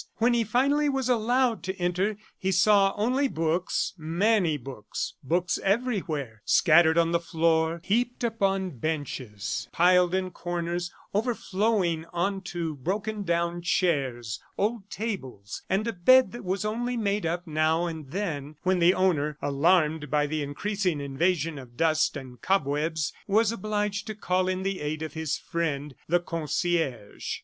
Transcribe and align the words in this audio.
When 0.17 0.33
he 0.33 0.43
finally 0.43 0.89
was 0.89 1.09
allowed 1.09 1.61
to 1.61 1.75
enter 1.77 2.17
he 2.39 2.51
saw 2.51 2.91
only 2.97 3.27
books, 3.27 3.93
many 3.99 4.57
books, 4.57 5.13
books 5.21 5.59
everywhere 5.63 6.41
scattered 6.43 6.97
on 6.97 7.11
the 7.11 7.19
floor, 7.19 7.81
heaped 7.83 8.23
upon 8.23 8.79
benches, 8.79 9.69
piled 9.71 10.15
in 10.15 10.31
corners, 10.31 10.91
overflowing 11.13 12.05
on 12.11 12.41
to 12.49 12.77
broken 12.77 13.21
down 13.21 13.61
chairs, 13.61 14.39
old 14.57 14.89
tables, 14.89 15.61
and 15.69 15.85
a 15.87 15.93
bed 15.93 16.31
that 16.31 16.43
was 16.43 16.65
only 16.65 16.97
made 16.97 17.27
up 17.27 17.45
now 17.45 17.85
and 17.85 18.09
then 18.09 18.55
when 18.63 18.79
the 18.79 18.95
owner, 18.95 19.37
alarmed 19.39 20.09
by 20.09 20.25
the 20.25 20.41
increasing 20.41 20.99
invasion 20.99 21.59
of 21.59 21.77
dust 21.77 22.17
and 22.17 22.41
cobwebs, 22.41 23.13
was 23.27 23.51
obliged 23.51 24.07
to 24.07 24.15
call 24.15 24.47
in 24.47 24.63
the 24.63 24.81
aid 24.81 25.03
of 25.03 25.13
his 25.13 25.37
friend, 25.37 25.93
the 26.07 26.19
concierge. 26.19 27.37